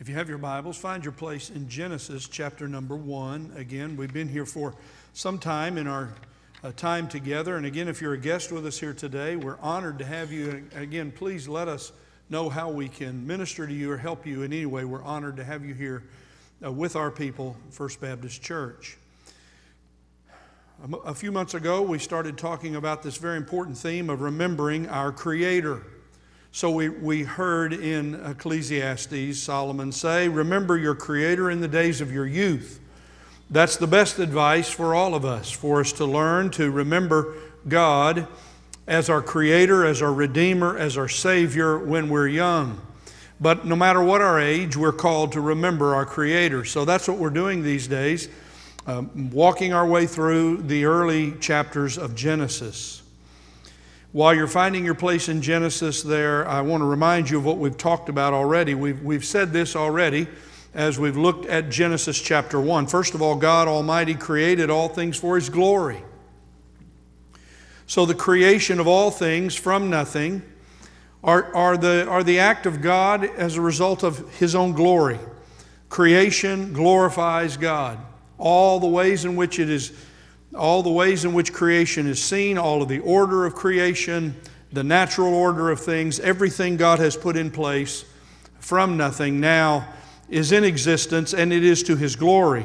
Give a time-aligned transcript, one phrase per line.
[0.00, 3.52] If you have your Bibles, find your place in Genesis chapter number one.
[3.56, 4.76] Again, we've been here for
[5.12, 6.14] some time in our
[6.62, 7.56] uh, time together.
[7.56, 10.50] And again, if you're a guest with us here today, we're honored to have you.
[10.50, 11.90] And Again, please let us
[12.30, 14.84] know how we can minister to you or help you in any way.
[14.84, 16.04] We're honored to have you here
[16.64, 18.98] uh, with our people, First Baptist Church.
[21.06, 25.10] A few months ago, we started talking about this very important theme of remembering our
[25.10, 25.82] Creator.
[26.50, 32.10] So we, we heard in Ecclesiastes Solomon say, Remember your Creator in the days of
[32.10, 32.80] your youth.
[33.50, 37.34] That's the best advice for all of us, for us to learn to remember
[37.66, 38.26] God
[38.86, 42.80] as our Creator, as our Redeemer, as our Savior when we're young.
[43.40, 46.64] But no matter what our age, we're called to remember our Creator.
[46.64, 48.28] So that's what we're doing these days,
[48.86, 53.02] um, walking our way through the early chapters of Genesis.
[54.12, 57.58] While you're finding your place in Genesis there, I want to remind you of what
[57.58, 58.74] we've talked about already.
[58.74, 60.28] We've, we've said this already
[60.72, 62.86] as we've looked at Genesis chapter 1.
[62.86, 66.02] First of all, God Almighty created all things for His glory.
[67.86, 70.40] So the creation of all things from nothing
[71.22, 75.18] are, are, the, are the act of God as a result of His own glory.
[75.90, 77.98] Creation glorifies God.
[78.38, 79.92] All the ways in which it is
[80.54, 84.34] all the ways in which creation is seen, all of the order of creation,
[84.72, 88.04] the natural order of things, everything God has put in place
[88.58, 89.88] from nothing now
[90.28, 92.64] is in existence and it is to His glory.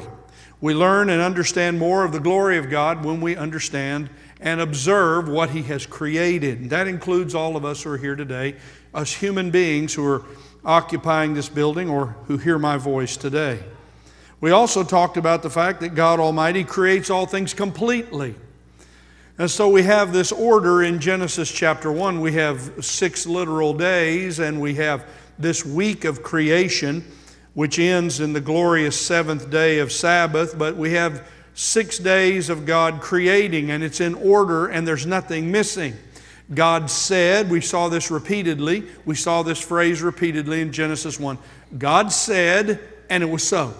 [0.60, 5.28] We learn and understand more of the glory of God when we understand and observe
[5.28, 6.70] what He has created.
[6.70, 8.56] That includes all of us who are here today,
[8.92, 10.24] us human beings who are
[10.64, 13.60] occupying this building or who hear my voice today.
[14.44, 18.34] We also talked about the fact that God Almighty creates all things completely.
[19.38, 22.20] And so we have this order in Genesis chapter 1.
[22.20, 25.06] We have six literal days, and we have
[25.38, 27.10] this week of creation,
[27.54, 30.58] which ends in the glorious seventh day of Sabbath.
[30.58, 35.50] But we have six days of God creating, and it's in order, and there's nothing
[35.50, 35.94] missing.
[36.52, 41.38] God said, we saw this repeatedly, we saw this phrase repeatedly in Genesis 1.
[41.78, 42.78] God said,
[43.08, 43.72] and it was so.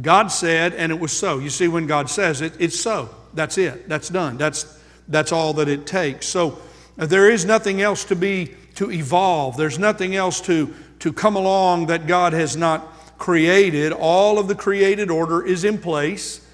[0.00, 1.38] God said, and it was so.
[1.38, 3.10] You see, when God says it, it's so.
[3.34, 3.88] That's it.
[3.88, 4.38] That's done.
[4.38, 6.26] That's, that's all that it takes.
[6.26, 6.58] So
[6.98, 9.56] uh, there is nothing else to be, to evolve.
[9.56, 13.92] There's nothing else to, to come along that God has not created.
[13.92, 16.46] All of the created order is in place,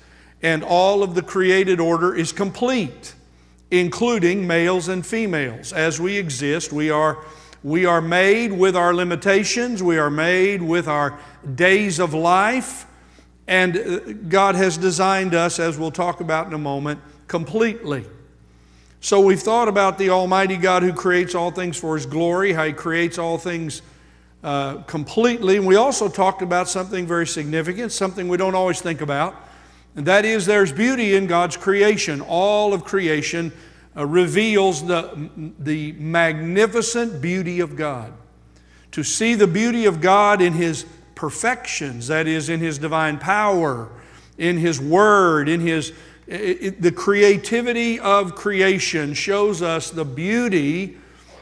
[0.42, 3.14] and all of the created order is complete,
[3.70, 5.72] including males and females.
[5.72, 7.24] As we exist, we are,
[7.62, 11.18] we are made with our limitations, we are made with our
[11.54, 12.84] days of life.
[13.48, 13.98] And uh,
[14.28, 18.04] God has designed us, as we'll talk about in a moment, completely.
[19.00, 22.64] So we've thought about the Almighty God who creates all things for His glory, how
[22.64, 23.82] He creates all things
[24.44, 25.56] uh, completely.
[25.56, 29.34] And we also talked about something very significant, something we don't always think about,
[29.96, 32.20] and that is there's beauty in God's creation.
[32.20, 33.50] All of creation
[33.96, 38.12] uh, reveals the, the magnificent beauty of God.
[38.92, 40.86] To see the beauty of God in His
[41.18, 43.88] perfections, that is, in His divine power,
[44.38, 45.92] in His Word, in His
[46.28, 50.96] it, the creativity of creation shows us the beauty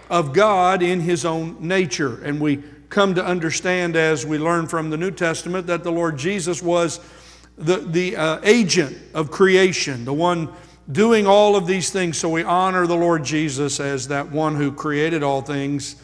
[0.09, 2.25] of God in His own nature.
[2.25, 6.16] And we come to understand as we learn from the New Testament that the Lord
[6.16, 6.98] Jesus was
[7.59, 10.48] the, the uh, agent of creation, the one
[10.91, 12.16] doing all of these things.
[12.16, 15.97] So we honor the Lord Jesus as that one who created all things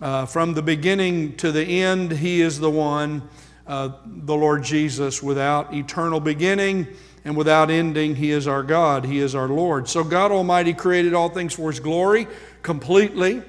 [0.00, 3.22] uh, from the beginning to the end, He is the one,
[3.66, 6.86] uh, the Lord Jesus, without eternal beginning
[7.24, 8.16] and without ending.
[8.16, 9.88] He is our God, He is our Lord.
[9.88, 12.26] So God Almighty created all things for His glory
[12.62, 13.42] completely.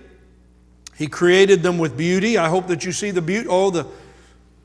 [0.97, 2.37] He created them with beauty.
[2.37, 3.47] I hope that you see the beauty.
[3.49, 3.87] Oh, the,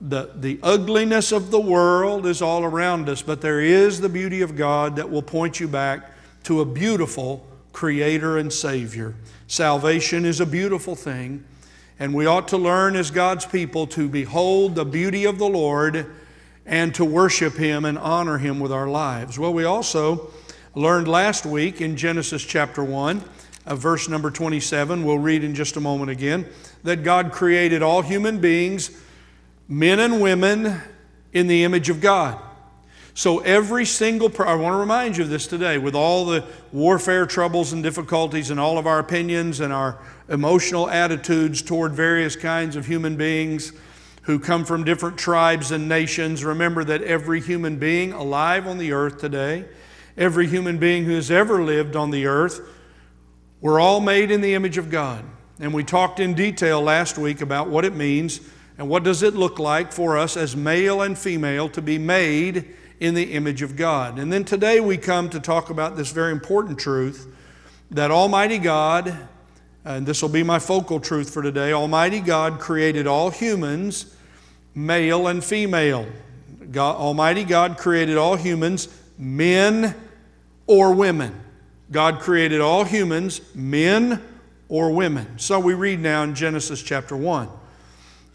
[0.00, 4.42] the, the ugliness of the world is all around us, but there is the beauty
[4.42, 6.10] of God that will point you back
[6.44, 9.14] to a beautiful Creator and Savior.
[9.46, 11.44] Salvation is a beautiful thing.
[11.98, 16.06] And we ought to learn as God's people to behold the beauty of the Lord
[16.66, 19.38] and to worship Him and honor Him with our lives.
[19.38, 20.30] Well, we also
[20.74, 23.22] learned last week in Genesis chapter 1,
[23.66, 26.46] uh, verse number 27, we'll read in just a moment again,
[26.82, 28.90] that God created all human beings,
[29.68, 30.80] men and women,
[31.32, 32.40] in the image of God.
[33.16, 37.24] So every single, I want to remind you of this today, with all the warfare
[37.24, 39.98] troubles and difficulties and all of our opinions and our
[40.28, 43.72] emotional attitudes toward various kinds of human beings
[44.24, 46.44] who come from different tribes and nations.
[46.44, 49.64] Remember that every human being alive on the earth today,
[50.18, 52.60] every human being who has ever lived on the earth,
[53.62, 55.24] we're all made in the image of God.
[55.58, 58.42] And we talked in detail last week about what it means
[58.78, 62.74] And what does it look like for us as male and female to be made
[63.00, 64.18] in the image of God?
[64.18, 67.26] And then today we come to talk about this very important truth
[67.90, 69.16] that Almighty God,
[69.84, 74.14] and this will be my focal truth for today Almighty God created all humans,
[74.74, 76.06] male and female.
[76.70, 78.88] God, Almighty God created all humans,
[79.18, 79.94] men
[80.66, 81.40] or women.
[81.90, 84.22] God created all humans, men
[84.68, 85.38] or women.
[85.38, 87.48] So we read now in Genesis chapter 1.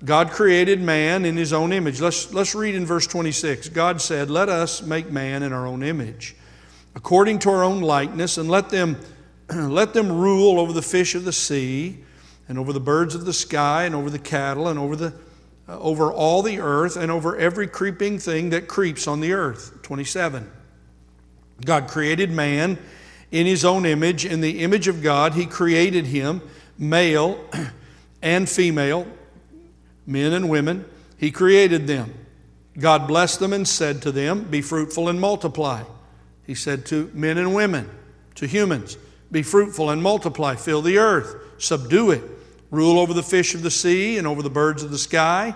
[0.04, 2.02] God created man in his own image.
[2.02, 3.70] Let's, let's read in verse 26.
[3.70, 6.36] God said, Let us make man in our own image,
[6.96, 8.98] according to our own likeness, and let them,
[9.54, 12.00] let them rule over the fish of the sea,
[12.48, 15.14] and over the birds of the sky, and over the cattle, and over, the,
[15.70, 19.84] uh, over all the earth, and over every creeping thing that creeps on the earth.
[19.84, 20.50] 27.
[21.64, 22.80] God created man
[23.30, 24.26] in his own image.
[24.26, 26.42] In the image of God, he created him,
[26.76, 27.40] male
[28.24, 29.06] and female
[30.06, 30.86] men and women.
[31.18, 32.14] He created them.
[32.78, 35.84] God blessed them and said to them, Be fruitful and multiply.
[36.46, 37.90] He said to men and women,
[38.36, 38.98] to humans,
[39.32, 42.24] Be fruitful and multiply, fill the earth, subdue it,
[42.72, 45.54] rule over the fish of the sea and over the birds of the sky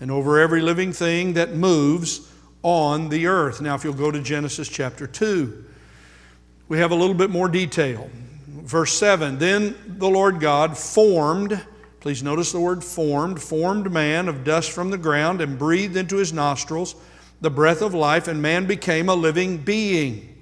[0.00, 3.60] and over every living thing that moves on the earth.
[3.60, 5.64] Now, if you'll go to Genesis chapter 2,
[6.68, 8.08] we have a little bit more detail.
[8.46, 11.60] Verse 7 Then the Lord God formed
[12.02, 16.16] Please notice the word formed, formed man of dust from the ground and breathed into
[16.16, 16.96] his nostrils
[17.40, 20.36] the breath of life, and man became a living being.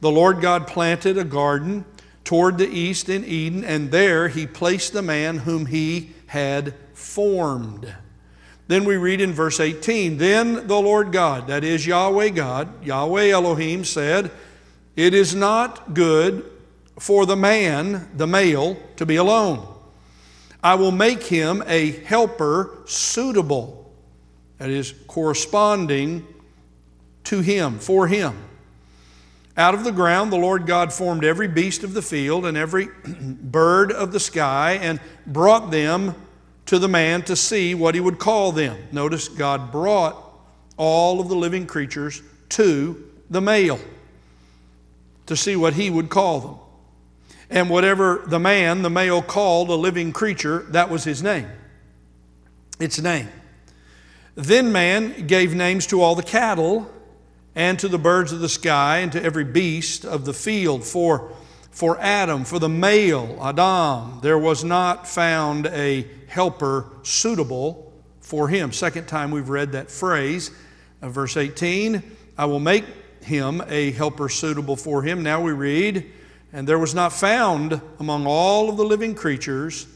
[0.00, 1.84] The Lord God planted a garden
[2.22, 7.92] toward the east in Eden, and there he placed the man whom he had formed.
[8.68, 13.30] Then we read in verse 18 Then the Lord God, that is Yahweh God, Yahweh
[13.30, 14.30] Elohim, said,
[14.94, 16.48] It is not good
[17.00, 19.73] for the man, the male, to be alone.
[20.64, 23.92] I will make him a helper suitable,
[24.56, 26.26] that is, corresponding
[27.24, 28.34] to him, for him.
[29.58, 32.88] Out of the ground, the Lord God formed every beast of the field and every
[33.06, 36.14] bird of the sky and brought them
[36.64, 38.74] to the man to see what he would call them.
[38.90, 40.16] Notice God brought
[40.78, 43.78] all of the living creatures to the male
[45.26, 46.63] to see what he would call them.
[47.50, 51.48] And whatever the man, the male, called a living creature, that was his name.
[52.80, 53.28] Its name.
[54.34, 56.90] Then man gave names to all the cattle
[57.54, 60.84] and to the birds of the sky and to every beast of the field.
[60.84, 61.30] For,
[61.70, 68.72] for Adam, for the male, Adam, there was not found a helper suitable for him.
[68.72, 70.50] Second time we've read that phrase,
[71.02, 72.02] uh, verse 18
[72.36, 72.84] I will make
[73.22, 75.22] him a helper suitable for him.
[75.22, 76.10] Now we read,
[76.54, 79.88] and there was not found among all of the living creatures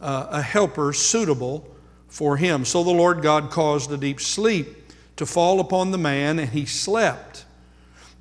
[0.00, 1.66] uh, a helper suitable
[2.06, 2.64] for him.
[2.64, 4.68] So the Lord God caused a deep sleep
[5.16, 7.44] to fall upon the man, and he slept.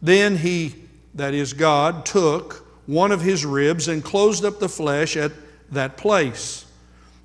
[0.01, 0.73] Then he,
[1.13, 5.33] that is God, took one of his ribs and closed up the flesh at
[5.69, 6.65] that place.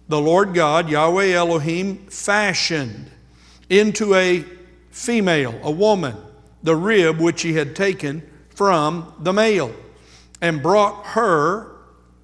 [0.09, 3.11] The Lord God, Yahweh Elohim, fashioned
[3.71, 4.45] into a
[4.91, 6.17] female, a woman,
[6.63, 9.75] the rib which he had taken from the male
[10.41, 11.73] and brought her,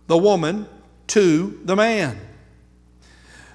[0.07, 0.69] the woman,
[1.09, 2.19] to the man.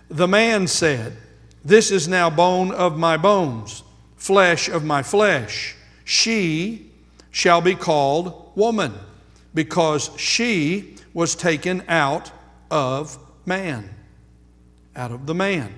[0.10, 1.18] The man said,
[1.64, 3.84] This is now bone of my bones,
[4.18, 5.76] flesh of my flesh.
[6.04, 6.92] She
[7.32, 8.94] shall be called woman,
[9.54, 12.32] because she was taken out
[12.70, 13.90] of man,
[14.96, 15.74] out of the man.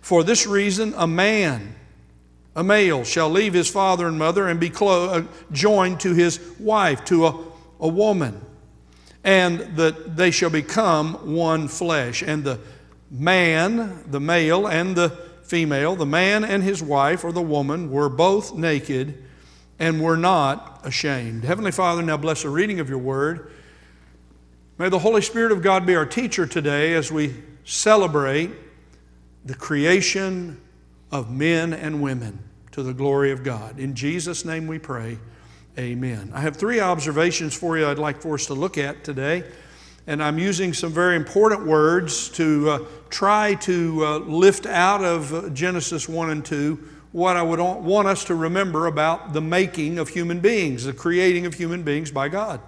[0.00, 1.74] For this reason, a man,
[2.54, 6.40] a male, shall leave his father and mother and be clo- uh, joined to his
[6.58, 7.51] wife, to a
[7.82, 8.40] a woman,
[9.22, 12.22] and that they shall become one flesh.
[12.22, 12.58] And the
[13.10, 15.10] man, the male, and the
[15.42, 19.22] female, the man and his wife or the woman, were both naked
[19.78, 21.44] and were not ashamed.
[21.44, 23.50] Heavenly Father, now bless the reading of your word.
[24.78, 27.34] May the Holy Spirit of God be our teacher today as we
[27.64, 28.50] celebrate
[29.44, 30.60] the creation
[31.10, 32.38] of men and women
[32.70, 33.78] to the glory of God.
[33.78, 35.18] In Jesus' name we pray.
[35.78, 36.30] Amen.
[36.34, 39.42] I have three observations for you I'd like for us to look at today.
[40.06, 45.32] And I'm using some very important words to uh, try to uh, lift out of
[45.32, 46.78] uh, Genesis 1 and 2
[47.12, 51.46] what I would want us to remember about the making of human beings, the creating
[51.46, 52.60] of human beings by God.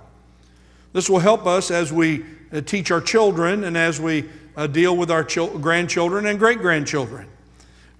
[0.94, 4.24] This will help us as we uh, teach our children and as we
[4.56, 7.28] uh, deal with our grandchildren and great grandchildren.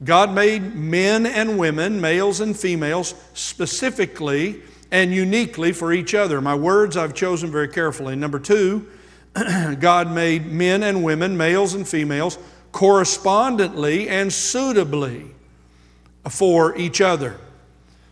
[0.02, 4.62] God made men and women, males and females, specifically
[4.94, 6.40] and uniquely for each other.
[6.40, 8.14] My words I've chosen very carefully.
[8.14, 8.86] Number two,
[9.80, 12.38] God made men and women, males and females,
[12.70, 15.26] correspondently and suitably
[16.30, 17.36] for each other.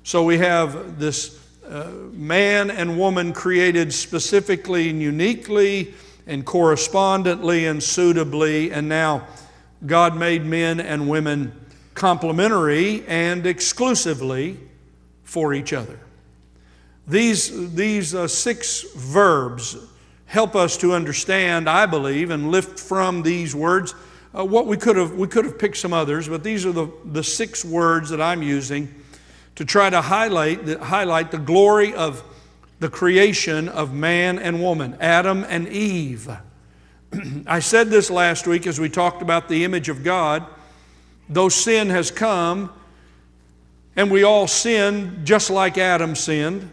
[0.02, 5.94] So we have this uh, man and woman created specifically and uniquely
[6.26, 9.28] and correspondently and suitably, and now
[9.86, 11.52] God made men and women
[11.94, 14.58] complementary and exclusively
[15.22, 16.00] for each other.
[17.06, 19.76] These, these uh, six verbs
[20.26, 23.94] help us to understand, I believe, and lift from these words
[24.34, 26.88] uh, what we could have we could have picked some others, but these are the,
[27.04, 28.94] the six words that I'm using
[29.56, 32.24] to try to highlight the, highlight the glory of
[32.80, 36.30] the creation of man and woman, Adam and Eve.
[37.46, 40.46] I said this last week as we talked about the image of God.
[41.28, 42.72] Though sin has come,
[43.96, 46.70] and we all sin just like Adam sinned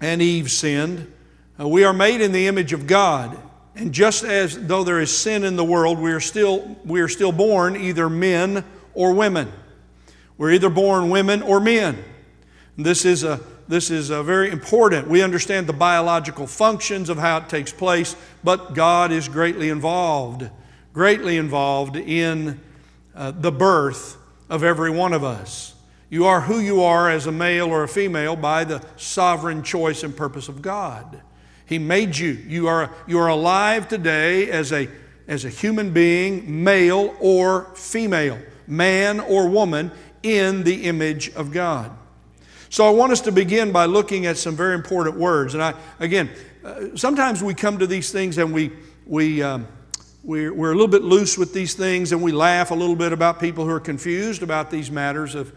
[0.00, 1.12] and Eve sinned,
[1.60, 3.36] uh, we are made in the image of God.
[3.74, 7.08] And just as though there is sin in the world, we are still, we are
[7.08, 8.64] still born either men
[8.94, 9.52] or women.
[10.36, 12.02] We're either born women or men.
[12.76, 15.08] This is, a, this is a very important.
[15.08, 18.14] We understand the biological functions of how it takes place,
[18.44, 20.48] but God is greatly involved,
[20.92, 22.60] greatly involved in
[23.14, 24.16] uh, the birth
[24.48, 25.74] of every one of us.
[26.10, 30.02] You are who you are as a male or a female by the sovereign choice
[30.02, 31.20] and purpose of God.
[31.66, 32.32] He made you.
[32.32, 34.88] You are, you are alive today as a,
[35.26, 41.92] as a human being, male or female, man or woman, in the image of God.
[42.70, 45.54] So I want us to begin by looking at some very important words.
[45.54, 46.30] And I, again,
[46.64, 48.72] uh, sometimes we come to these things and we,
[49.06, 49.66] we, um,
[50.22, 53.12] we're, we're a little bit loose with these things and we laugh a little bit
[53.12, 55.52] about people who are confused about these matters of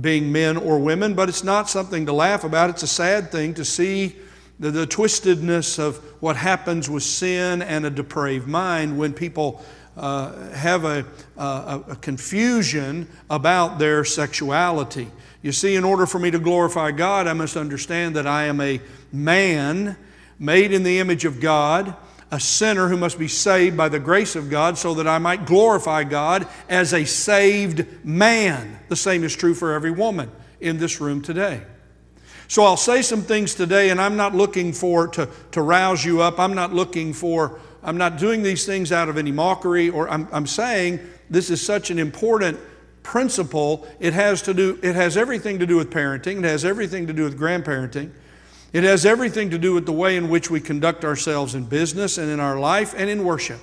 [0.00, 2.70] being men or women, but it's not something to laugh about.
[2.70, 4.16] It's a sad thing to see
[4.58, 9.62] the, the twistedness of what happens with sin and a depraved mind when people
[9.96, 11.04] uh, have a,
[11.36, 15.10] a, a confusion about their sexuality.
[15.42, 18.60] You see, in order for me to glorify God, I must understand that I am
[18.60, 18.80] a
[19.12, 19.96] man
[20.38, 21.94] made in the image of God,
[22.32, 25.44] a sinner who must be saved by the grace of God so that I might
[25.44, 28.80] glorify God as a saved man.
[28.88, 31.60] The same is true for every woman in this room today.
[32.48, 36.22] So I'll say some things today, and I'm not looking for to, to rouse you
[36.22, 36.40] up.
[36.40, 40.26] I'm not looking for, I'm not doing these things out of any mockery, or I'm,
[40.32, 42.58] I'm saying this is such an important
[43.02, 43.86] principle.
[44.00, 47.12] It has to do, it has everything to do with parenting, it has everything to
[47.12, 48.10] do with grandparenting.
[48.72, 52.16] It has everything to do with the way in which we conduct ourselves in business
[52.16, 53.60] and in our life and in worship.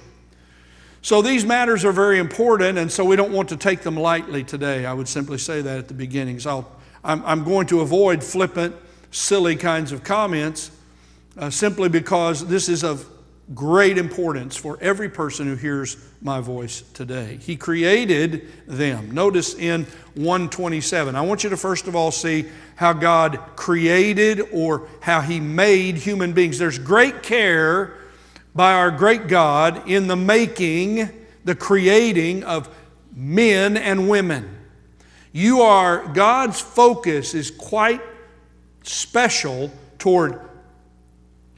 [1.01, 4.43] So these matters are very important, and so we don't want to take them lightly
[4.43, 4.85] today.
[4.85, 6.39] I would simply say that at the beginning.
[6.39, 6.67] So
[7.03, 8.75] I'm, I'm going to avoid flippant,
[9.11, 10.71] silly kinds of comments
[11.37, 13.07] uh, simply because this is of
[13.53, 17.37] great importance for every person who hears my voice today.
[17.41, 19.11] He created them.
[19.11, 21.15] Notice in 127.
[21.15, 25.97] I want you to first of all see how God created or how He made
[25.97, 26.59] human beings.
[26.59, 27.97] There's great care
[28.53, 31.09] by our great God in the making,
[31.43, 32.69] the creating of
[33.15, 34.57] men and women.
[35.31, 38.01] You are, God's focus is quite
[38.83, 40.48] special toward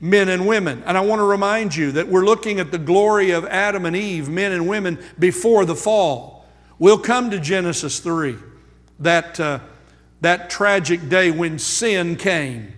[0.02, 0.84] men and women.
[0.86, 3.96] And I want to remind you that we're looking at the glory of Adam and
[3.96, 6.46] Eve, men and women, before the fall.
[6.80, 8.36] We'll come to Genesis 3,
[9.00, 9.60] that, uh,
[10.22, 12.74] that tragic day when sin came,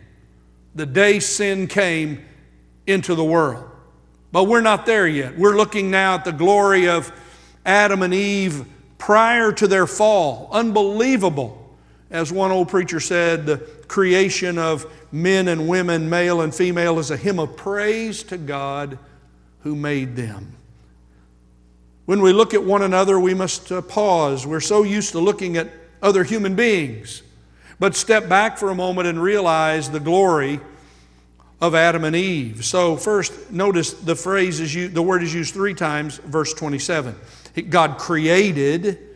[0.75, 2.25] the day sin came
[2.85, 3.69] into the world.
[4.33, 5.37] But we're not there yet.
[5.37, 7.13] We're looking now at the glory of
[7.65, 8.65] Adam and Eve
[8.97, 10.49] prior to their fall.
[10.51, 11.62] Unbelievable.
[12.13, 17.09] As one old preacher said, the creation of men and women, male and female, is
[17.09, 18.99] a hymn of praise to God
[19.61, 20.55] who made them.
[22.05, 24.45] When we look at one another, we must uh, pause.
[24.45, 25.71] We're so used to looking at
[26.03, 27.23] other human beings.
[27.79, 30.59] But step back for a moment and realize the glory
[31.59, 32.63] of Adam and Eve.
[32.63, 37.15] So, first, notice the phrase is used, the word is used three times, verse 27.
[37.69, 39.12] God created,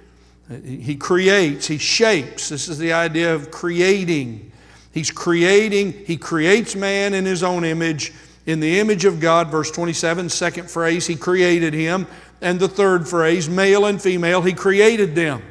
[0.64, 2.50] He creates, He shapes.
[2.50, 4.52] This is the idea of creating.
[4.94, 8.14] He's creating, He creates man in His own image.
[8.46, 12.08] In the image of God, verse 27, second phrase, He created him.
[12.42, 15.42] And the third phrase, male and female, He created them.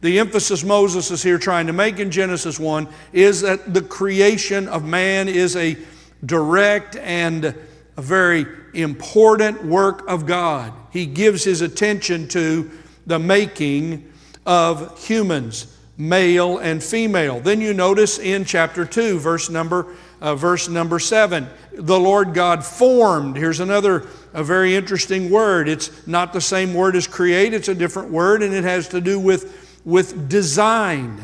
[0.00, 4.66] The emphasis Moses is here trying to make in Genesis 1 is that the creation
[4.68, 5.76] of man is a
[6.24, 7.54] direct and
[7.96, 10.72] a very important work of God.
[10.90, 12.70] He gives his attention to
[13.06, 14.09] the making
[14.46, 17.40] of humans, male and female.
[17.40, 22.64] Then you notice in chapter 2, verse number, uh, verse number 7, the Lord God
[22.64, 23.36] formed.
[23.36, 25.68] Here's another a very interesting word.
[25.68, 29.00] It's not the same word as create, it's a different word, and it has to
[29.00, 31.20] do with, with design.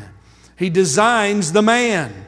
[0.57, 2.25] He designs the man.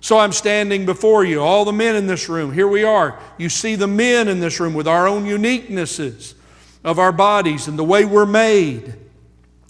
[0.00, 2.52] So I'm standing before you, all the men in this room.
[2.52, 3.18] Here we are.
[3.38, 6.34] You see the men in this room with our own uniquenesses
[6.82, 8.94] of our bodies and the way we're made,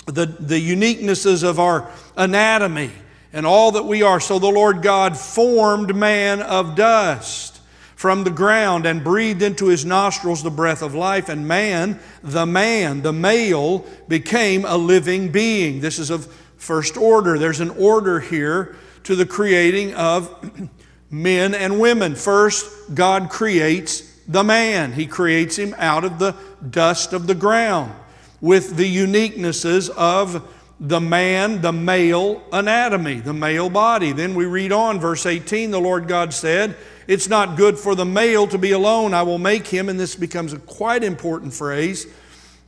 [0.06, 2.90] the, the uniquenesses of our anatomy
[3.32, 4.20] and all that we are.
[4.20, 7.60] So the Lord God formed man of dust
[7.96, 12.44] from the ground and breathed into his nostrils the breath of life, and man, the
[12.44, 15.80] man, the male, became a living being.
[15.80, 17.38] This is of first order.
[17.38, 20.68] There's an order here to the creating of
[21.10, 22.16] men and women.
[22.16, 26.34] First, God creates the man, He creates him out of the
[26.70, 27.92] dust of the ground
[28.42, 30.46] with the uniquenesses of
[30.80, 34.10] the man, the male anatomy, the male body.
[34.10, 38.04] Then we read on, verse 18 the Lord God said, It's not good for the
[38.04, 39.14] male to be alone.
[39.14, 42.06] I will make him, and this becomes a quite important phrase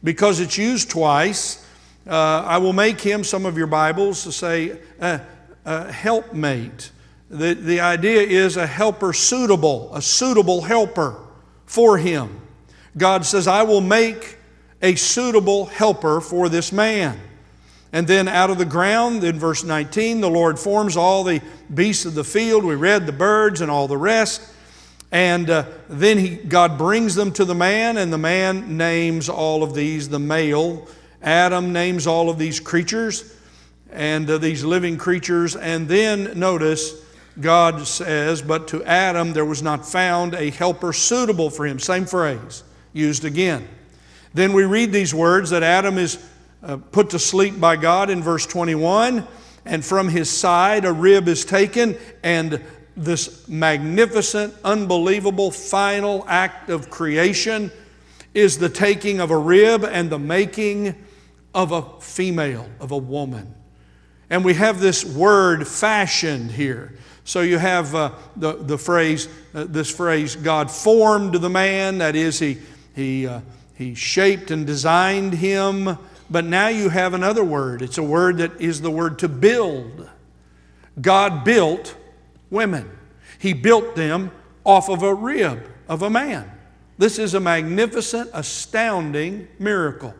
[0.05, 1.67] because it's used twice.
[2.07, 5.19] Uh, I will make him, some of your Bibles say, uh,
[5.65, 6.93] a helpmate.
[7.31, 11.17] The, the idea is a helper suitable, a suitable helper
[11.67, 12.41] for him.
[12.97, 14.39] God says, I will make
[14.85, 17.19] a suitable helper for this man.
[17.91, 21.41] And then out of the ground, in verse 19, the Lord forms all the
[21.73, 22.65] beasts of the field.
[22.65, 24.43] We read the birds and all the rest.
[25.11, 29.63] And uh, then he, God brings them to the man, and the man names all
[29.63, 30.87] of these, the male.
[31.23, 33.35] Adam names all of these creatures
[33.91, 35.57] and uh, these living creatures.
[35.57, 37.01] And then notice,
[37.41, 41.79] God says, But to Adam there was not found a helper suitable for him.
[41.79, 43.67] Same phrase used again.
[44.35, 46.19] Then we read these words that Adam is
[46.63, 49.27] uh, put to sleep by God in verse 21,
[49.65, 52.63] and from his side a rib is taken, and
[52.97, 57.71] this magnificent, unbelievable final act of creation
[58.35, 60.95] is the taking of a rib and the making
[61.55, 63.55] of a female, of a woman.
[64.31, 66.95] And we have this word fashioned here.
[67.25, 72.17] So you have uh, the, the phrase, uh, this phrase, God formed the man, that
[72.17, 72.59] is, he,
[72.95, 73.41] he, uh,
[73.75, 75.99] he shaped and designed him.
[76.31, 77.83] But now you have another word.
[77.83, 80.09] It's a word that is the word to build.
[81.01, 81.97] God built
[82.51, 82.91] women,
[83.39, 84.31] He built them
[84.65, 86.51] off of a rib of a man.
[86.97, 90.15] This is a magnificent, astounding miracle.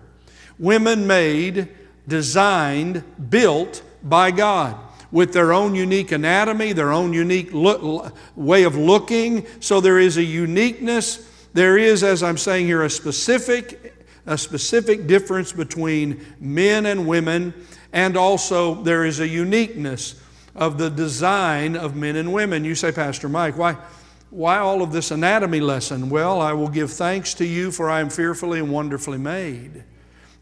[0.59, 1.69] Women made,
[2.07, 4.77] designed, built by God
[5.13, 9.47] with their own unique anatomy, their own unique look, way of looking.
[9.61, 11.31] So there is a uniqueness.
[11.55, 13.95] There is, as I'm saying here, a specific,
[14.27, 17.55] a specific difference between men and women,
[17.93, 20.21] and also there is a uniqueness
[20.55, 22.65] of the design of men and women.
[22.65, 23.77] You say, Pastor Mike, why,
[24.31, 26.11] why all of this anatomy lesson?
[26.11, 29.85] Well, I will give thanks to you, for I am fearfully and wonderfully made.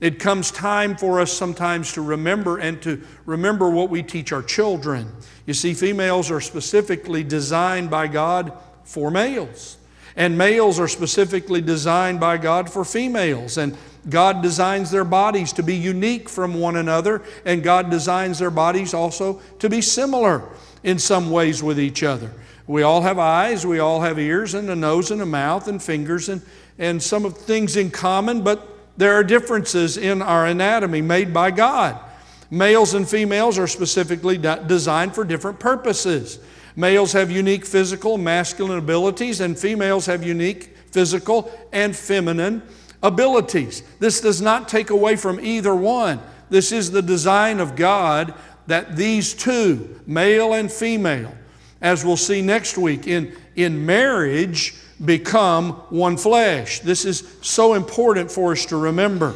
[0.01, 4.43] It comes time for us sometimes to remember and to remember what we teach our
[4.43, 5.13] children.
[5.47, 9.77] You see, females are specifically designed by God for males,
[10.17, 13.59] and males are specifically designed by God for females.
[13.59, 13.77] And
[14.09, 18.95] God designs their bodies to be unique from one another, and God designs their bodies
[18.95, 20.43] also to be similar
[20.83, 22.31] in some ways with each other.
[22.67, 25.83] We all have eyes, we all have ears, and a nose, and a mouth, and
[25.83, 26.43] fingers, and,
[26.79, 31.51] and some of things in common, but there are differences in our anatomy made by
[31.51, 31.99] God.
[32.51, 36.39] Males and females are specifically designed for different purposes.
[36.75, 42.63] Males have unique physical, masculine abilities, and females have unique physical and feminine
[43.03, 43.83] abilities.
[43.99, 46.21] This does not take away from either one.
[46.51, 48.35] This is the design of God
[48.67, 51.35] that these two, male and female,
[51.81, 56.81] as we'll see next week, in, in marriage, become one flesh.
[56.81, 59.35] This is so important for us to remember.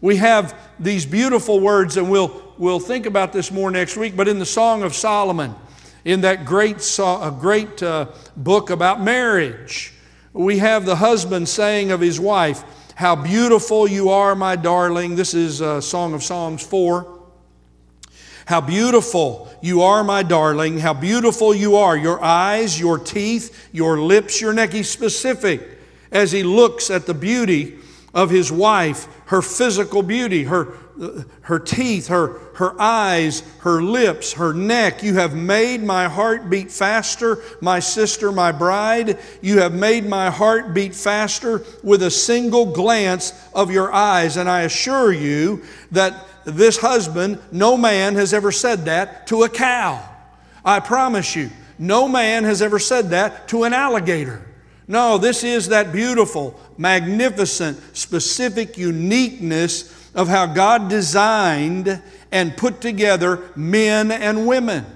[0.00, 4.28] We have these beautiful words, and we'll, we'll think about this more next week, but
[4.28, 5.54] in the Song of Solomon,
[6.04, 9.92] in that great, a great uh, book about marriage,
[10.32, 12.62] we have the husband saying of his wife,
[12.94, 15.16] How beautiful you are, my darling.
[15.16, 17.18] This is uh, Song of Songs 4.
[18.46, 20.78] How beautiful you are, my darling.
[20.78, 21.96] How beautiful you are.
[21.96, 24.72] Your eyes, your teeth, your lips, your neck.
[24.72, 25.62] He's specific
[26.10, 27.78] as he looks at the beauty
[28.12, 30.76] of his wife, her physical beauty, her,
[31.42, 35.02] her teeth, her, her eyes, her lips, her neck.
[35.02, 39.18] You have made my heart beat faster, my sister, my bride.
[39.40, 44.36] You have made my heart beat faster with a single glance of your eyes.
[44.36, 49.48] And I assure you that this husband, no man has ever said that to a
[49.48, 50.06] cow.
[50.64, 54.46] I promise you, no man has ever said that to an alligator.
[54.86, 63.50] No, this is that beautiful, magnificent, specific uniqueness of how God designed and put together
[63.56, 64.86] men and women.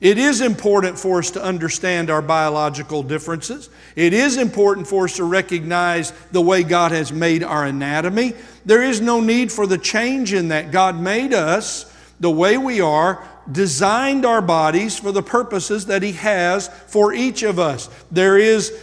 [0.00, 3.70] It is important for us to understand our biological differences.
[3.96, 8.34] It is important for us to recognize the way God has made our anatomy.
[8.66, 10.72] There is no need for the change in that.
[10.72, 16.12] God made us the way we are, designed our bodies for the purposes that He
[16.12, 17.88] has for each of us.
[18.10, 18.78] There is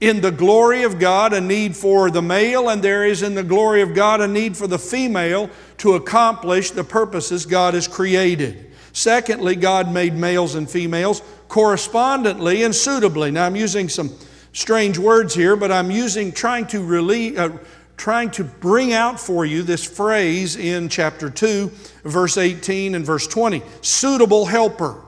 [0.00, 3.42] in the glory of God a need for the male, and there is in the
[3.42, 8.70] glory of God a need for the female to accomplish the purposes God has created.
[8.92, 13.30] Secondly, God made males and females correspondently and suitably.
[13.30, 14.12] Now, I'm using some
[14.52, 17.50] strange words here, but I'm using, trying to relieve, uh,
[17.96, 21.70] trying to bring out for you this phrase in chapter 2,
[22.04, 25.02] verse 18 and verse 20 suitable helper.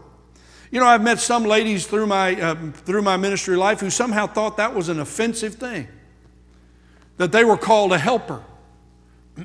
[0.70, 4.28] You know, I've met some ladies through my, uh, through my ministry life who somehow
[4.28, 5.88] thought that was an offensive thing,
[7.16, 8.42] that they were called a helper.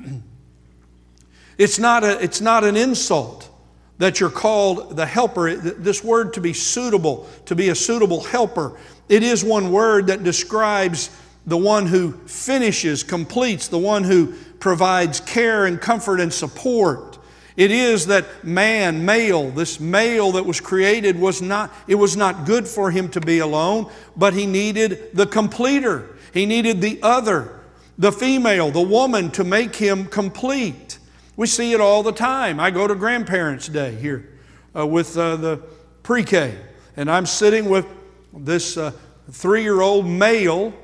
[1.58, 3.50] it's, not a, it's not an insult
[3.98, 5.56] that you're called the helper.
[5.56, 10.22] This word to be suitable, to be a suitable helper, it is one word that
[10.22, 11.10] describes
[11.46, 17.15] the one who finishes, completes, the one who provides care and comfort and support.
[17.56, 22.44] It is that man, male, this male that was created was not, it was not
[22.44, 26.16] good for him to be alone, but he needed the completer.
[26.34, 27.60] He needed the other,
[27.96, 30.98] the female, the woman to make him complete.
[31.36, 32.60] We see it all the time.
[32.60, 34.28] I go to Grandparents' Day here
[34.76, 35.62] uh, with uh, the
[36.02, 36.54] pre K,
[36.94, 37.86] and I'm sitting with
[38.34, 38.92] this uh,
[39.30, 40.74] three year old male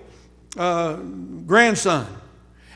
[0.56, 0.96] uh,
[1.46, 2.06] grandson.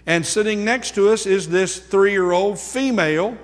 [0.05, 3.37] And sitting next to us is this three year old female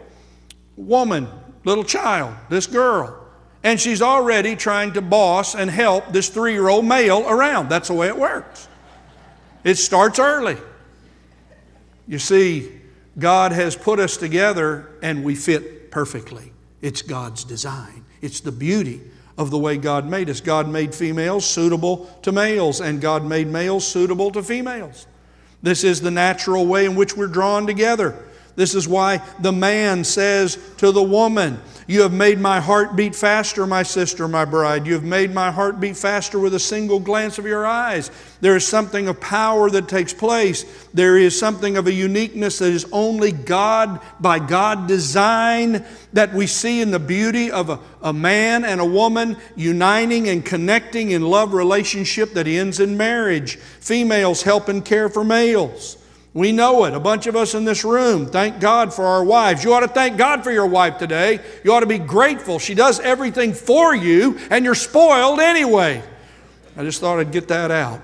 [0.87, 1.29] woman,
[1.65, 3.19] little child, this girl.
[3.65, 7.69] And she's already trying to boss and help this three year old male around.
[7.69, 8.69] That's the way it works.
[9.65, 10.57] It starts early.
[12.09, 12.81] You see,
[13.19, 16.53] God has put us together and we fit perfectly.
[16.81, 19.01] It's God's design, it's the beauty
[19.39, 20.41] of the way God made us.
[20.41, 25.07] God made females suitable to males, and God made males suitable to females.
[25.63, 28.23] This is the natural way in which we're drawn together.
[28.55, 33.15] This is why the man says to the woman, You have made my heart beat
[33.15, 34.87] faster, my sister, my bride.
[34.87, 38.11] You have made my heart beat faster with a single glance of your eyes.
[38.43, 40.65] There is something of power that takes place.
[40.93, 46.47] There is something of a uniqueness that is only God, by God design, that we
[46.47, 51.23] see in the beauty of a, a man and a woman uniting and connecting in
[51.23, 53.57] love relationship that ends in marriage.
[53.57, 55.97] Females help and care for males.
[56.35, 56.95] We know it.
[56.95, 59.63] A bunch of us in this room thank God for our wives.
[59.65, 61.41] You ought to thank God for your wife today.
[61.63, 62.59] You ought to be grateful.
[62.59, 66.03] She does everything for you, and you're spoiled anyway.
[66.77, 68.01] I just thought I'd get that out.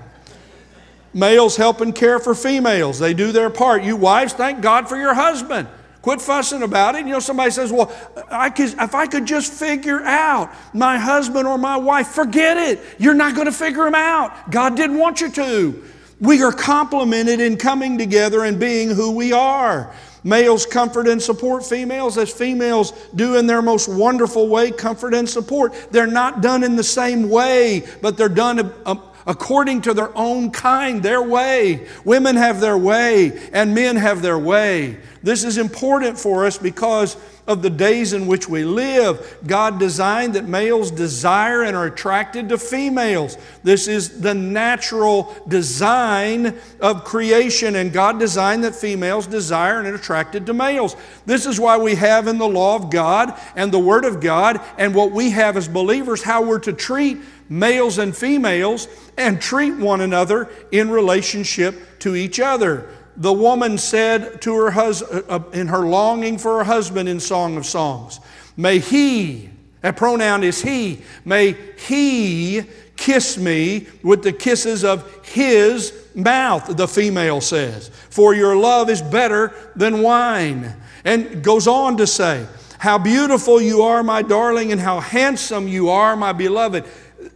[1.11, 3.83] Males help and care for females, they do their part.
[3.83, 5.67] You wives, thank God for your husband.
[6.03, 7.05] Quit fussing about it.
[7.05, 7.91] You know, somebody says, Well,
[8.31, 12.79] I could, if I could just figure out my husband or my wife, forget it.
[12.99, 14.49] You're not going to figure him out.
[14.49, 15.83] God didn't want you to.
[16.19, 19.93] We are complemented in coming together and being who we are.
[20.23, 25.29] Males comfort and support females as females do in their most wonderful way, comfort and
[25.29, 25.73] support.
[25.91, 30.49] They're not done in the same way, but they're done um, according to their own
[30.49, 31.87] kind, their way.
[32.03, 34.97] Women have their way, and men have their way.
[35.21, 37.15] This is important for us because
[37.45, 39.37] of the days in which we live.
[39.45, 43.37] God designed that males desire and are attracted to females.
[43.63, 49.95] This is the natural design of creation, and God designed that females desire and are
[49.95, 50.95] attracted to males.
[51.27, 54.59] This is why we have in the law of God and the Word of God,
[54.79, 59.75] and what we have as believers, how we're to treat males and females and treat
[59.75, 62.87] one another in relationship to each other
[63.19, 67.19] the woman said to her husband, uh, uh, in her longing for her husband in
[67.19, 68.19] Song of Songs,
[68.55, 69.49] May he,
[69.81, 71.55] that pronoun is he, may
[71.87, 72.63] he
[72.97, 77.89] kiss me with the kisses of his mouth, the female says.
[78.09, 80.75] For your love is better than wine.
[81.05, 82.45] And goes on to say,
[82.79, 86.83] How beautiful you are, my darling, and how handsome you are, my beloved.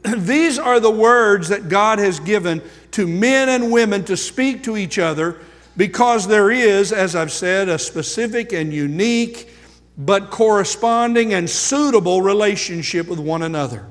[0.18, 2.62] These are the words that God has given
[2.92, 5.39] to men and women to speak to each other
[5.78, 9.50] because there is, as I've said, a specific and unique
[9.98, 13.86] but corresponding and suitable relationship with one another.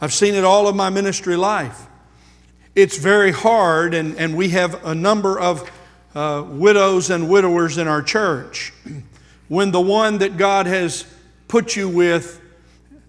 [0.00, 1.86] I've seen it all of my ministry life.
[2.74, 5.70] It's very hard, and, and we have a number of
[6.14, 8.72] uh, widows and widowers in our church.
[9.48, 11.04] When the one that God has
[11.48, 12.40] put you with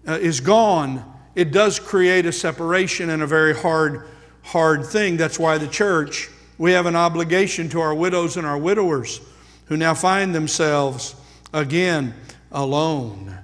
[0.08, 4.08] uh, is gone, it does create a separation and a very hard
[4.42, 5.16] hard thing.
[5.16, 9.20] That's why the church, we have an obligation to our widows and our widowers
[9.66, 11.14] who now find themselves
[11.52, 12.14] again
[12.50, 13.38] alone.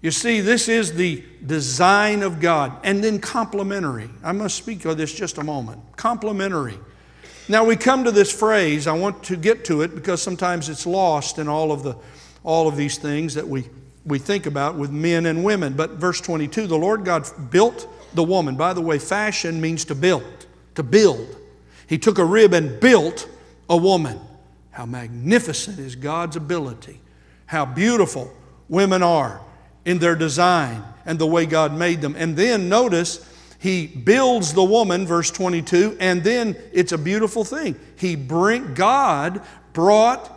[0.00, 2.72] You see, this is the design of God.
[2.84, 4.08] And then complementary.
[4.24, 5.82] I must speak of this just a moment.
[5.96, 6.78] Complementary.
[7.48, 8.86] Now we come to this phrase.
[8.86, 11.96] I want to get to it because sometimes it's lost in all of the
[12.42, 13.68] all of these things that we
[14.04, 15.74] we think about with men and women.
[15.74, 18.56] But verse 22, the Lord God built the woman.
[18.56, 21.36] By the way, fashion means to build, to build.
[21.86, 23.28] He took a rib and built
[23.68, 24.18] a woman.
[24.70, 27.00] How magnificent is God's ability.
[27.46, 28.32] How beautiful
[28.68, 29.40] women are
[29.84, 32.14] in their design and the way God made them.
[32.16, 33.26] And then notice,
[33.58, 37.76] he builds the woman, verse 22, and then it's a beautiful thing.
[37.96, 40.32] He bring God brought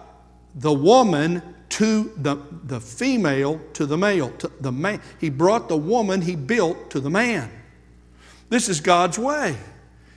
[0.55, 1.41] the woman
[1.73, 4.29] to the, the female to the male.
[4.29, 5.01] To the man.
[5.19, 7.49] He brought the woman he built to the man.
[8.49, 9.57] This is God's way.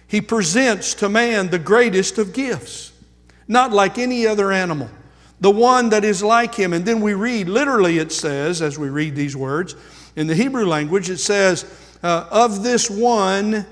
[0.06, 2.92] He presents to man the greatest of gifts,
[3.48, 4.90] not like any other animal,
[5.40, 6.74] the one that is like him.
[6.74, 9.74] And then we read, literally, it says, as we read these words,
[10.14, 11.64] in the Hebrew language, it says,
[12.02, 13.64] uh, Of this one,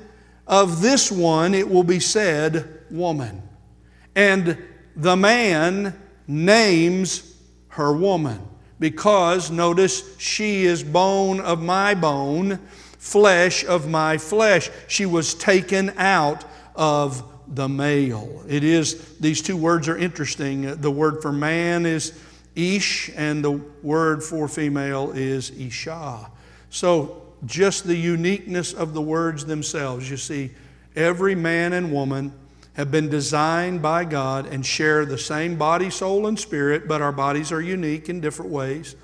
[0.47, 3.43] of this one, it will be said, woman.
[4.17, 4.57] And
[4.97, 7.34] the man names
[7.75, 8.41] her woman.
[8.81, 12.59] Because, notice, she is bone of my bone,
[12.99, 14.71] flesh of my flesh.
[14.89, 18.43] She was taken out of the male.
[18.49, 20.81] It is, these two words are interesting.
[20.81, 22.19] The word for man is
[22.55, 26.31] ish, and the word for female is isha.
[26.71, 30.11] So, just the uniqueness of the words themselves.
[30.11, 30.51] You see,
[30.97, 32.33] every man and woman
[32.75, 37.13] have been designed by God and share the same body, soul, and spirit, but our
[37.13, 38.97] bodies are unique in different ways.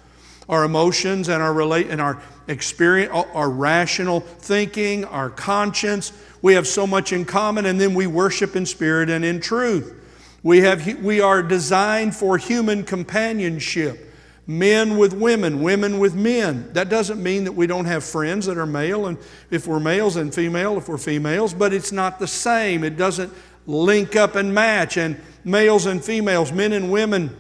[0.48, 6.66] Our emotions and our relate and our experience, our rational thinking, our conscience, we have
[6.66, 9.96] so much in common, and then we worship in spirit and in truth.
[10.42, 14.10] We, have, we are designed for human companionship
[14.50, 16.72] men with women, women with men.
[16.72, 19.16] That doesn't mean that we don't have friends that are male, and
[19.50, 22.82] if we're males and female, if we're females, but it's not the same.
[22.82, 23.32] It doesn't
[23.66, 24.96] link up and match.
[24.96, 27.36] And males and females, men and women,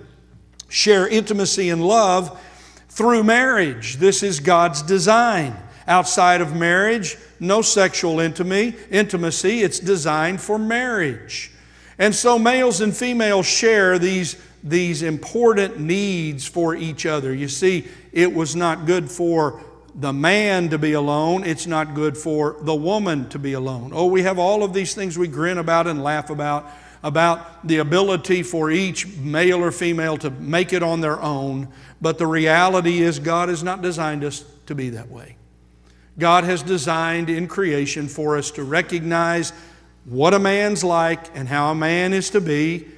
[0.68, 2.40] share intimacy and love
[2.88, 3.96] through marriage.
[3.96, 5.56] This is God's design.
[5.86, 9.62] Outside of marriage, no sexual intimacy.
[9.62, 11.50] It's designed for marriage.
[11.98, 17.34] And so males and females share these, these important needs for each other.
[17.34, 19.62] You see, it was not good for
[20.00, 23.92] the man to be alone, it's not good for the woman to be alone.
[23.94, 26.66] Oh, we have all of these things we grin about and laugh about,
[27.02, 31.68] about the ability for each male or female to make it on their own.
[32.00, 35.36] But the reality is, God has not designed us to be that way.
[36.18, 39.52] God has designed in creation for us to recognize
[40.06, 42.88] what a man's like and how a man is to be,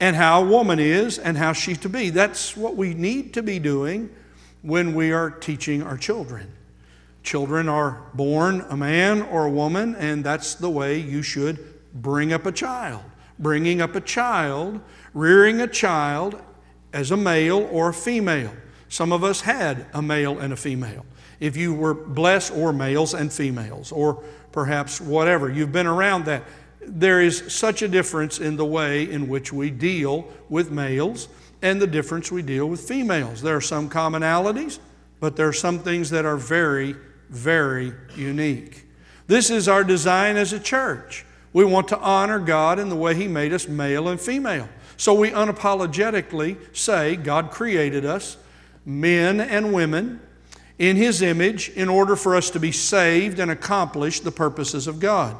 [0.00, 2.10] and how a woman is and how she's to be.
[2.10, 4.10] That's what we need to be doing
[4.62, 6.50] when we are teaching our children.
[7.22, 11.58] Children are born a man or a woman, and that's the way you should
[11.94, 13.02] bring up a child.
[13.38, 14.80] Bringing up a child,
[15.14, 16.40] rearing a child
[16.92, 18.52] as a male or a female.
[18.88, 21.06] Some of us had a male and a female.
[21.40, 24.22] If you were blessed, or males and females, or
[24.52, 26.44] perhaps whatever, you've been around that.
[26.80, 31.28] There is such a difference in the way in which we deal with males
[31.62, 33.40] and the difference we deal with females.
[33.40, 34.80] There are some commonalities,
[35.20, 36.96] but there are some things that are very,
[37.30, 38.84] very unique.
[39.28, 41.24] This is our design as a church.
[41.52, 44.68] We want to honor God in the way He made us male and female.
[44.96, 48.36] So we unapologetically say God created us,
[48.84, 50.20] men and women,
[50.78, 54.98] in His image in order for us to be saved and accomplish the purposes of
[54.98, 55.36] God.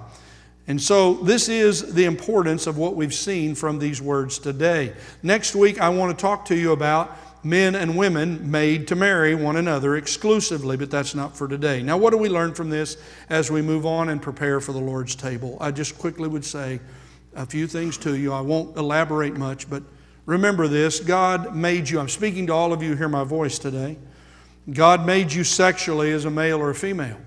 [0.68, 4.92] And so, this is the importance of what we've seen from these words today.
[5.22, 9.35] Next week, I want to talk to you about men and women made to marry
[9.35, 11.83] one another exclusively, but that's not for today.
[11.83, 12.96] Now, what do we learn from this
[13.29, 15.59] as we move on and prepare for the Lord's table?
[15.61, 16.81] I just quickly would say
[17.35, 18.33] a few things to you.
[18.33, 19.83] I won't elaborate much, but
[20.27, 23.98] remember this God made you, I'm speaking to all of you hear my voice today.
[24.70, 27.18] God made you sexually as a male or a female.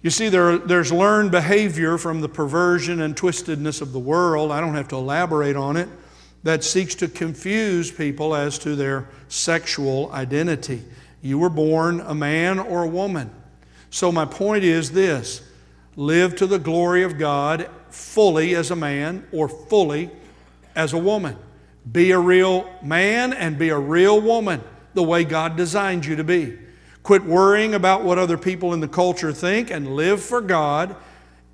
[0.00, 4.52] You see, there, there's learned behavior from the perversion and twistedness of the world.
[4.52, 5.88] I don't have to elaborate on it.
[6.44, 10.84] That seeks to confuse people as to their sexual identity.
[11.20, 13.30] You were born a man or a woman.
[13.90, 15.42] So, my point is this
[15.96, 20.10] live to the glory of God fully as a man or fully
[20.76, 21.36] as a woman.
[21.90, 24.62] Be a real man and be a real woman
[24.94, 26.56] the way God designed you to be.
[27.08, 30.94] Quit worrying about what other people in the culture think and live for God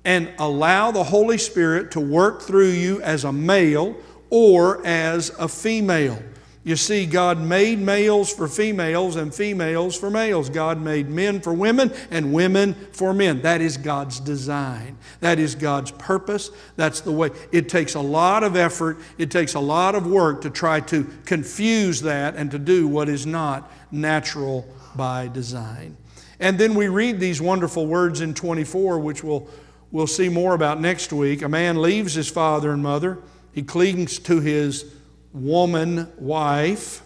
[0.03, 3.95] and allow the Holy Spirit to work through you as a male
[4.29, 6.21] or as a female.
[6.65, 10.49] You see, God made males for females and females for males.
[10.49, 13.41] God made men for women and women for men.
[13.43, 14.97] That is God's design.
[15.21, 16.51] That is God's purpose.
[16.75, 17.29] That's the way.
[17.53, 21.05] It takes a lot of effort, it takes a lot of work to try to
[21.23, 25.97] confuse that and to do what is not natural by design.
[26.39, 29.47] And then we read these wonderful words in 24, which we'll,
[29.91, 31.41] we'll see more about next week.
[31.41, 33.19] A man leaves his father and mother,
[33.53, 34.93] he clings to his
[35.33, 37.01] woman wife,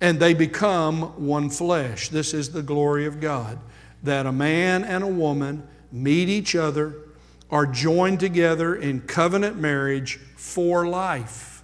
[0.00, 2.08] and they become one flesh.
[2.08, 3.58] This is the glory of God
[4.02, 6.96] that a man and a woman meet each other,
[7.50, 11.62] are joined together in covenant marriage for life.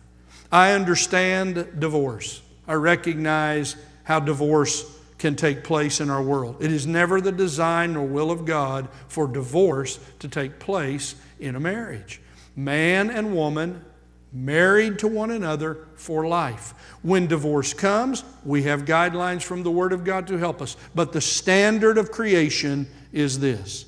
[0.53, 2.41] I understand divorce.
[2.69, 4.85] I recognize how divorce
[5.21, 6.57] can take place in our world.
[6.61, 11.55] It is never the design or will of God for divorce to take place in
[11.55, 12.21] a marriage.
[12.57, 13.85] Man and woman
[14.33, 16.73] married to one another for life.
[17.03, 20.77] When divorce comes, we have guidelines from the Word of God to help us.
[20.95, 23.85] But the standard of creation is this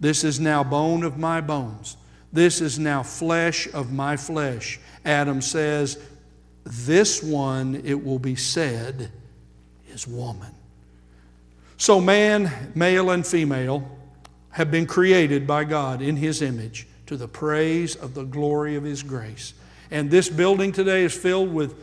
[0.00, 1.96] this is now bone of my bones,
[2.32, 4.80] this is now flesh of my flesh.
[5.04, 5.96] Adam says,
[6.64, 9.12] This one, it will be said,
[9.88, 10.52] is woman.
[11.76, 13.88] So, man, male and female,
[14.50, 18.84] have been created by God in His image to the praise of the glory of
[18.84, 19.54] His grace.
[19.90, 21.74] And this building today is filled with,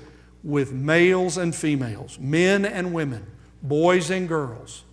[0.43, 3.25] with males and females, men and women,
[3.61, 4.83] boys and girls,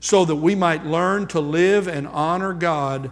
[0.00, 3.10] so that we might learn to live and honor God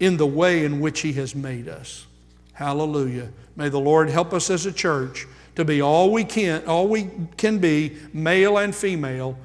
[0.00, 2.06] in the way in which He has made us.
[2.52, 3.28] Hallelujah.
[3.56, 7.10] May the Lord help us as a church to be all we can, all we
[7.36, 9.36] can be, male and female,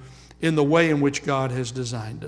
[0.44, 2.22] in the way in which God has designed us.